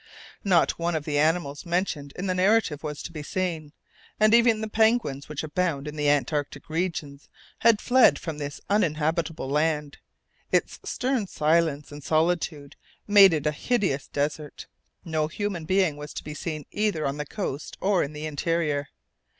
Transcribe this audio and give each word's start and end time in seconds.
Not 0.43 0.79
one 0.79 0.95
of 0.95 1.05
the 1.05 1.19
animals 1.19 1.63
mentioned 1.63 2.11
in 2.15 2.25
the 2.25 2.33
narrative 2.33 2.81
was 2.81 3.03
to 3.03 3.11
be 3.11 3.21
seen, 3.21 3.71
and 4.19 4.33
even 4.33 4.59
the 4.61 4.67
penguins 4.67 5.29
which 5.29 5.43
abound 5.43 5.87
in 5.87 5.95
the 5.95 6.09
Antarctic 6.09 6.71
regions 6.71 7.29
had 7.59 7.79
fled 7.79 8.17
from 8.17 8.39
this 8.39 8.59
uninhabitable 8.67 9.47
land. 9.47 9.99
Its 10.51 10.79
stern 10.83 11.27
silence 11.27 11.91
and 11.91 12.03
solitude 12.03 12.75
made 13.05 13.31
it 13.31 13.45
a 13.45 13.51
hideous 13.51 14.07
desert. 14.07 14.65
No 15.05 15.27
human 15.27 15.65
being 15.65 15.97
was 15.97 16.15
to 16.15 16.23
be 16.23 16.33
seen 16.33 16.65
either 16.71 17.05
on 17.05 17.17
the 17.17 17.23
coast 17.27 17.77
or 17.79 18.01
in 18.01 18.13
the 18.13 18.25
interior. 18.25 18.87